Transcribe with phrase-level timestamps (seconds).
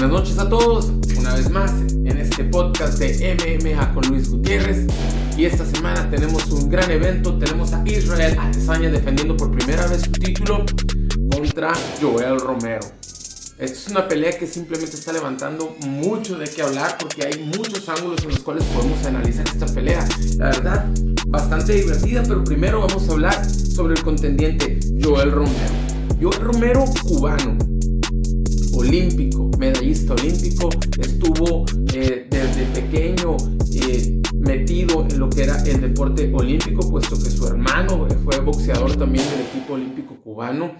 [0.00, 4.86] buenas noches a todos, una vez más en este podcast de MMA con Luis Gutiérrez.
[5.36, 10.00] Y esta semana tenemos un gran evento, tenemos a Israel Adesanya defendiendo por primera vez
[10.00, 10.64] su título
[11.30, 12.80] contra Joel Romero.
[13.58, 17.86] Esta es una pelea que simplemente está levantando mucho de qué hablar porque hay muchos
[17.90, 20.08] ángulos en los cuales podemos analizar esta pelea.
[20.38, 20.86] La verdad,
[21.26, 25.74] bastante divertida, pero primero vamos a hablar sobre el contendiente Joel Romero.
[26.18, 27.58] Joel Romero, cubano,
[28.80, 33.36] olímpico, medallista olímpico, estuvo eh, desde pequeño
[33.74, 38.96] eh, metido en lo que era el deporte olímpico, puesto que su hermano fue boxeador
[38.96, 40.76] también del equipo olímpico cubano.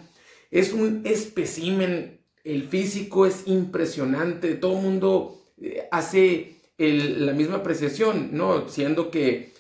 [0.51, 8.30] Es un especímen, el físico es impresionante, todo el mundo eh, hace la misma apreciación,
[8.33, 8.67] ¿no?
[8.69, 9.53] Siendo que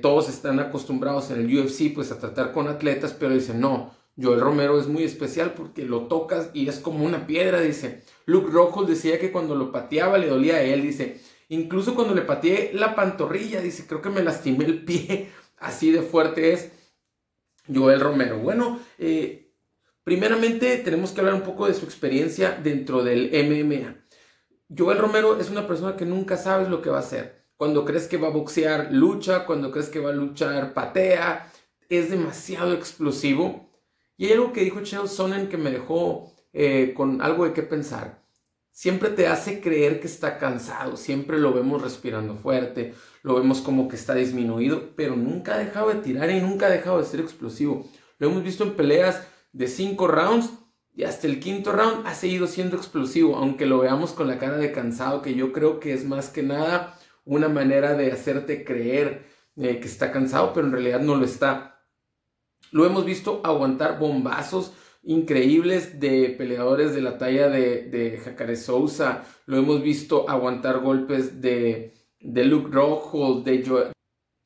[0.00, 4.40] todos están acostumbrados en el UFC pues a tratar con atletas, pero dicen, no, Joel
[4.40, 8.02] Romero es muy especial porque lo tocas y es como una piedra, dice.
[8.26, 11.20] Luke Rockhold decía que cuando lo pateaba le dolía a él, dice.
[11.48, 15.30] Incluso cuando le pateé la pantorrilla, dice, creo que me lastimé el pie.
[15.58, 16.72] Así de fuerte es
[17.72, 18.38] Joel Romero.
[18.38, 19.52] Bueno, eh,
[20.02, 23.96] primeramente tenemos que hablar un poco de su experiencia dentro del MMA.
[24.76, 27.46] Joel Romero es una persona que nunca sabes lo que va a hacer.
[27.56, 29.46] Cuando crees que va a boxear, lucha.
[29.46, 31.52] Cuando crees que va a luchar, patea.
[31.88, 33.67] Es demasiado explosivo
[34.18, 37.62] y hay algo que dijo Chael Sonnen que me dejó eh, con algo de qué
[37.62, 38.22] pensar.
[38.72, 43.88] Siempre te hace creer que está cansado, siempre lo vemos respirando fuerte, lo vemos como
[43.88, 47.20] que está disminuido, pero nunca ha dejado de tirar y nunca ha dejado de ser
[47.20, 47.88] explosivo.
[48.18, 50.50] Lo hemos visto en peleas de cinco rounds
[50.94, 54.56] y hasta el quinto round ha seguido siendo explosivo, aunque lo veamos con la cara
[54.56, 59.26] de cansado, que yo creo que es más que nada una manera de hacerte creer
[59.56, 61.77] eh, que está cansado, pero en realidad no lo está.
[62.70, 69.24] Lo hemos visto aguantar bombazos increíbles de peleadores de la talla de, Jacare Sousa.
[69.46, 73.92] Lo hemos visto aguantar golpes de, de Luke Rockhold, de Joe.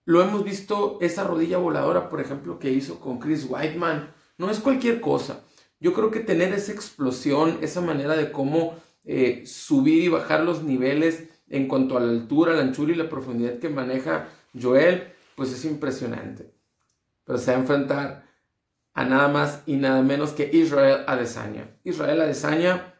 [0.04, 4.12] Lo hemos visto esa rodilla voladora, por ejemplo, que hizo con Chris Whiteman.
[4.38, 5.44] No es cualquier cosa.
[5.80, 10.62] Yo creo que tener esa explosión, esa manera de cómo eh, subir y bajar los
[10.62, 14.28] niveles en cuanto a la altura, la anchura y la profundidad que maneja
[14.60, 16.61] Joel, pues es impresionante
[17.24, 18.24] pero se va a enfrentar
[18.94, 21.78] a nada más y nada menos que Israel Adesanya.
[21.84, 22.92] Israel Adesanya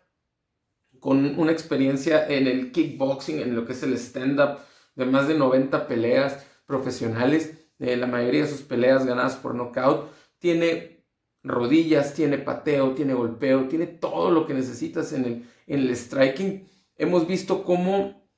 [1.00, 4.60] con una experiencia en el kickboxing, en lo que es el stand-up,
[4.94, 10.12] de más de 90 peleas profesionales, eh, la mayoría de sus peleas ganadas por knockout,
[10.38, 11.04] tiene
[11.42, 16.68] rodillas, tiene pateo, tiene golpeo, tiene todo lo que necesitas en el, en el striking.
[16.94, 18.28] Hemos visto cómo,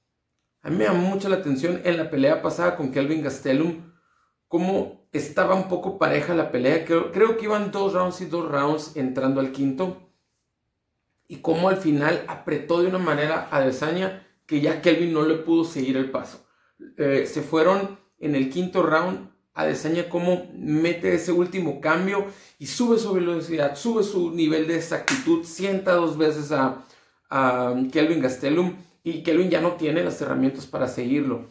[0.63, 3.94] a mí me llamó mucho la atención en la pelea pasada con Kelvin Gastelum,
[4.49, 6.85] cómo estaba un poco pareja la pelea.
[6.85, 10.11] Creo, creo, que iban dos rounds y dos rounds entrando al quinto.
[11.27, 15.37] Y cómo al final apretó de una manera a Desaña que ya Kelvin no le
[15.37, 16.47] pudo seguir el paso.
[16.99, 19.33] Eh, se fueron en el quinto round.
[19.57, 22.27] A Desaña cómo mete ese último cambio
[22.59, 26.85] y sube su velocidad, sube su nivel de exactitud, sienta dos veces a,
[27.31, 31.47] a Kelvin Gastelum y Kelvin ya no tiene las herramientas para seguirlo.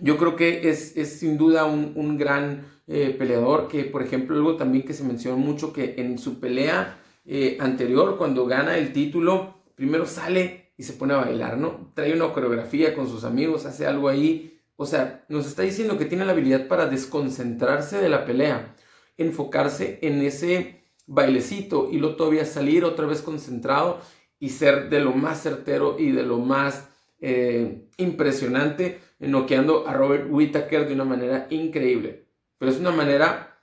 [0.00, 4.84] Yo creo que es, sin duda un, gran eh, peleador que, por ejemplo, algo también
[4.84, 10.06] que se mencionó mucho, que en su pelea eh, anterior, cuando gana el título, primero
[10.06, 11.92] sale y se pone a bailar, ¿no?
[11.94, 14.58] Trae una coreografía con sus amigos, hace algo ahí.
[14.76, 18.74] O sea, nos está diciendo que tiene la habilidad para desconcentrarse de la pelea,
[19.18, 24.00] enfocarse en ese bailecito y luego todavía salir otra vez concentrado
[24.38, 26.88] y ser de lo más certero y de lo más
[27.20, 32.26] eh, impresionante noqueando a Robert Whittaker de una manera increíble.
[32.58, 33.58] Pero es una manera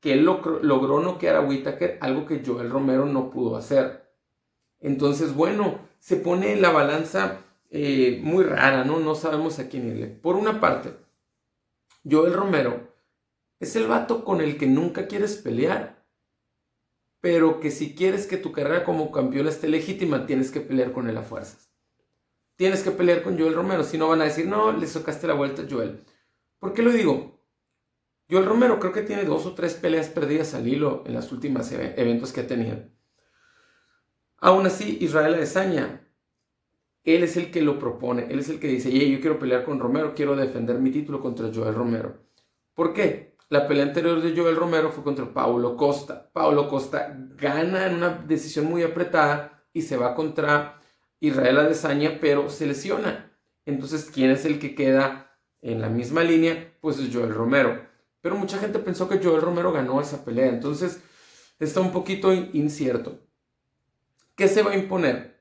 [0.00, 4.10] que él logró noquear a Whittaker, algo que Joel Romero no pudo hacer.
[4.80, 8.98] Entonces, bueno, se pone la balanza eh, muy rara, ¿no?
[8.98, 10.08] No sabemos a quién irle.
[10.08, 10.94] Por una parte,
[12.10, 12.92] Joel Romero
[13.60, 16.04] es el vato con el que nunca quieres pelear,
[17.20, 21.08] pero que si quieres que tu carrera como campeón esté legítima, tienes que pelear con
[21.08, 21.71] él a fuerzas
[22.56, 23.84] tienes que pelear con Joel Romero.
[23.84, 26.04] Si no van a decir, no, le socaste la vuelta a Joel.
[26.58, 27.40] ¿Por qué lo digo?
[28.30, 31.70] Joel Romero creo que tiene dos o tres peleas perdidas al hilo en los últimos
[31.72, 32.78] eventos que ha tenido.
[34.38, 36.08] Aún así, Israel Adesanya,
[37.04, 39.78] él es el que lo propone, él es el que dice, yo quiero pelear con
[39.80, 42.22] Romero, quiero defender mi título contra Joel Romero.
[42.74, 43.36] ¿Por qué?
[43.50, 46.30] La pelea anterior de Joel Romero fue contra Paulo Costa.
[46.32, 50.80] Paulo Costa gana en una decisión muy apretada y se va contra
[51.22, 53.32] Israel Adesanya, pero se lesiona.
[53.64, 56.74] Entonces, ¿quién es el que queda en la misma línea?
[56.80, 57.86] Pues es Joel Romero.
[58.20, 60.48] Pero mucha gente pensó que Joel Romero ganó esa pelea.
[60.48, 61.00] Entonces,
[61.58, 63.20] está un poquito incierto.
[64.34, 65.32] ¿Qué se va a imponer?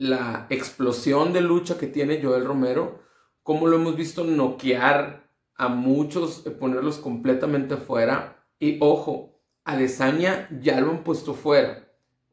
[0.00, 3.00] la explosión de lucha que tiene Joel Romero,
[3.42, 8.46] cómo lo hemos visto noquear a muchos, eh, ponerlos completamente fuera.
[8.58, 11.89] Y ojo, a Desaña ya lo han puesto fuera.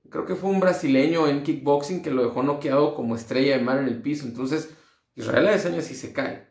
[0.10, 3.80] Creo que fue un brasileño en kickboxing que lo dejó noqueado como estrella de mar
[3.80, 4.26] en el piso.
[4.26, 4.76] Entonces,
[5.16, 6.48] Israel Adesanya sí se cae.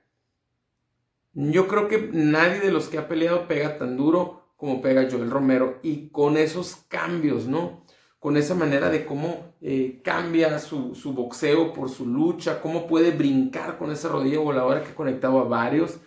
[1.33, 5.31] Yo creo que nadie de los que ha peleado pega tan duro como pega Joel
[5.31, 5.79] Romero.
[5.83, 7.85] Y con esos cambios, ¿no?
[8.19, 13.79] Con esa manera de cómo eh, cambia su, boxeo por su lucha, cómo puede brincar
[13.79, 15.99] con esa rodilla voladora que ha conectado a varios.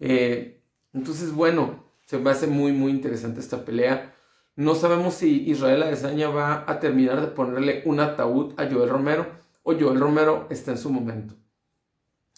[0.00, 0.62] Eh,
[0.92, 4.14] entonces, bueno, se me hace muy, muy interesante esta pelea.
[4.56, 9.26] No sabemos si Israel Adesanya va a terminar de ponerle un ataúd a Joel Romero
[9.62, 11.34] o Joel Romero está en su momento.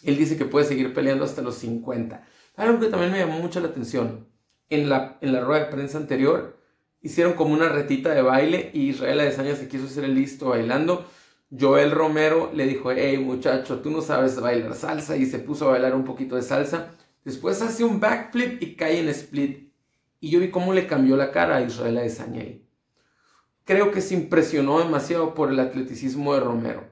[0.03, 2.25] Él dice que puede seguir peleando hasta los 50.
[2.57, 4.29] Algo que también me llamó mucho la atención.
[4.69, 6.59] En la, en la rueda de prensa anterior
[7.01, 11.07] hicieron como una retita de baile y Israel Adesanya se quiso hacer el listo bailando.
[11.59, 15.73] Joel Romero le dijo, hey muchacho, tú no sabes bailar salsa y se puso a
[15.73, 16.93] bailar un poquito de salsa.
[17.25, 19.72] Después hace un backflip y cae en split.
[20.23, 22.45] Y yo vi cómo le cambió la cara a Israel Adesanya.
[23.65, 26.85] Creo que se impresionó demasiado por el atleticismo de Romero.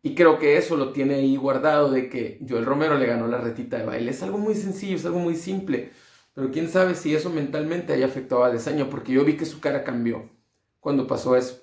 [0.00, 3.38] Y creo que eso lo tiene ahí guardado de que Joel Romero le ganó la
[3.38, 4.12] retita de baile.
[4.12, 5.90] Es algo muy sencillo, es algo muy simple.
[6.32, 9.58] Pero quién sabe si eso mentalmente haya afectado a Adesanya, porque yo vi que su
[9.58, 10.30] cara cambió
[10.78, 11.60] cuando pasó eso.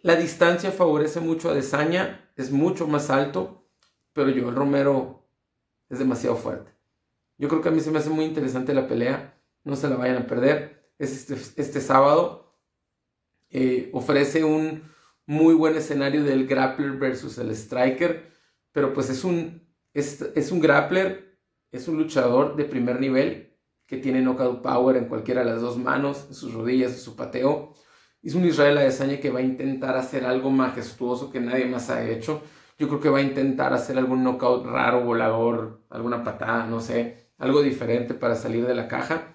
[0.00, 3.66] La distancia favorece mucho a Adesanya, es mucho más alto,
[4.14, 5.28] pero Joel Romero
[5.90, 6.72] es demasiado fuerte.
[7.36, 9.96] Yo creo que a mí se me hace muy interesante la pelea no se la
[9.96, 10.92] vayan a perder.
[10.98, 12.56] Es este, este sábado.
[13.50, 14.82] Eh, ofrece un
[15.26, 18.30] muy buen escenario del grappler versus el striker,
[18.72, 21.38] pero pues es un, es un grappler,
[21.70, 23.52] es un luchador de primer nivel
[23.92, 27.14] que tiene knockout power en cualquiera de las dos manos, en sus rodillas, en su
[27.14, 27.74] pateo.
[28.22, 32.08] Es un Israel Adesanya que va a intentar hacer algo majestuoso que nadie más ha
[32.08, 32.40] hecho.
[32.78, 37.32] Yo creo que va a intentar hacer algún knockout raro, volador, alguna patada, no sé,
[37.36, 39.31] algo diferente para salir de la caja.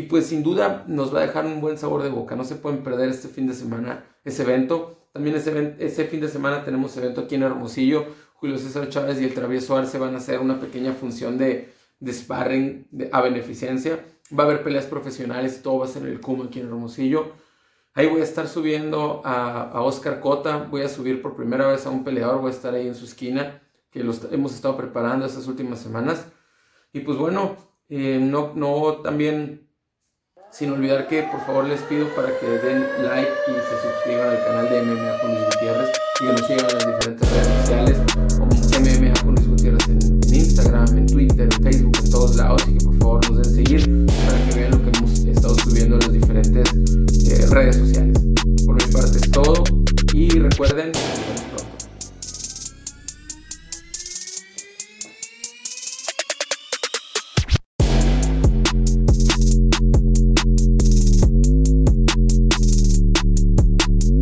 [0.00, 2.34] Y pues sin duda nos va a dejar un buen sabor de boca.
[2.34, 4.96] No se pueden perder este fin de semana ese evento.
[5.12, 8.06] También ese, ese fin de semana tenemos evento aquí en Hermosillo.
[8.32, 12.12] Julio César Chávez y el Travieso Arce van a hacer una pequeña función de, de
[12.14, 14.02] sparring a beneficencia.
[14.32, 17.32] Va a haber peleas profesionales, todo va a ser en el CUM aquí en Hermosillo.
[17.92, 21.84] Ahí voy a estar subiendo a, a, Oscar Cota, voy a subir por primera vez
[21.84, 23.60] a un peleador, voy a estar ahí en su esquina,
[23.90, 26.26] que los hemos estado preparando estas últimas semanas.
[26.90, 27.56] Y pues bueno,
[27.90, 29.68] eh, no, no también
[30.52, 34.44] sin olvidar que por favor les pido para que den like y se suscriban al
[34.44, 37.98] canal de MMA con Luis y que nos sigan en las diferentes redes sociales
[38.36, 38.50] como
[38.80, 42.84] MMA con Luis Gutiérrez en, Instagram, en Twitter, en Facebook, en todos lados y que
[42.84, 46.12] por favor nos den seguir para que vean lo que hemos estado subiendo en las
[46.12, 46.68] diferentes
[47.30, 48.18] eh, redes sociales.
[48.66, 49.64] Por mi parte es todo
[50.12, 50.92] y recuerden